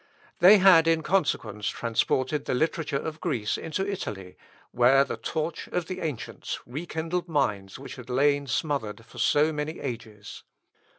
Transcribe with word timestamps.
They 0.39 0.57
had, 0.57 0.87
in 0.87 1.03
consequence, 1.03 1.67
transported 1.69 2.45
the 2.45 2.55
literature 2.55 2.97
of 2.97 3.21
Greece 3.21 3.55
into 3.55 3.87
Italy, 3.87 4.35
where 4.71 5.03
the 5.03 5.15
torch 5.15 5.67
of 5.67 5.85
the 5.85 5.99
ancients 5.99 6.59
rekindled 6.65 7.27
minds 7.27 7.77
which 7.77 7.97
had 7.97 8.09
lain 8.09 8.47
smothered 8.47 9.05
for 9.05 9.19
so 9.19 9.53
many 9.53 9.79
ages. 9.79 10.41